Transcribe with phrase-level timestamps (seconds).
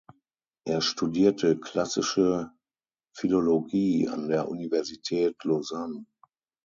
[0.65, 2.49] Er studierte Klassische
[3.15, 6.07] Philologie an der Universität Lausanne.